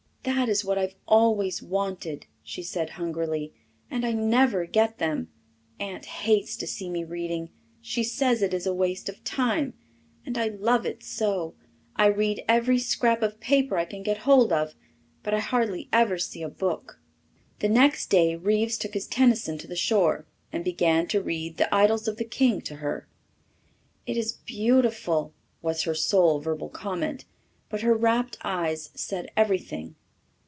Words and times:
"That 0.23 0.49
is 0.49 0.63
what 0.63 0.77
I've 0.77 0.93
always 1.07 1.63
wanted," 1.63 2.27
she 2.43 2.61
said 2.61 2.91
hungrily, 2.91 3.55
"and 3.89 4.05
I 4.05 4.11
never 4.11 4.67
get 4.67 4.99
them. 4.99 5.29
Aunt 5.79 6.05
hates 6.05 6.55
to 6.57 6.67
see 6.67 6.91
me 6.91 7.03
reading. 7.03 7.49
She 7.81 8.03
says 8.03 8.43
it 8.43 8.53
is 8.53 8.67
a 8.67 8.73
waste 8.73 9.09
of 9.09 9.23
time. 9.23 9.73
And 10.23 10.37
I 10.37 10.49
love 10.49 10.85
it 10.85 11.01
so. 11.01 11.55
I 11.95 12.05
read 12.05 12.43
every 12.47 12.77
scrap 12.77 13.23
of 13.23 13.39
paper 13.39 13.79
I 13.79 13.85
can 13.85 14.03
get 14.03 14.19
hold 14.19 14.53
of, 14.53 14.75
but 15.23 15.33
I 15.33 15.39
hardly 15.39 15.89
ever 15.91 16.19
see 16.19 16.43
a 16.43 16.49
book." 16.49 17.01
The 17.57 17.69
next 17.69 18.11
day 18.11 18.35
Reeves 18.35 18.77
took 18.77 18.93
his 18.93 19.07
Tennyson 19.07 19.57
to 19.57 19.65
the 19.67 19.75
shore 19.75 20.27
and 20.53 20.63
began 20.63 21.07
to 21.07 21.23
read 21.23 21.57
the 21.57 21.73
Idylls 21.73 22.07
of 22.07 22.17
the 22.17 22.25
King 22.25 22.61
to 22.65 22.75
her. 22.75 23.07
"It 24.05 24.17
is 24.17 24.33
beautiful," 24.33 25.33
was 25.63 25.81
her 25.85 25.95
sole 25.95 26.39
verbal 26.39 26.69
comment, 26.69 27.25
but 27.69 27.81
her 27.81 27.95
rapt 27.97 28.37
eyes 28.43 28.91
said 28.93 29.31
everything. 29.35 29.95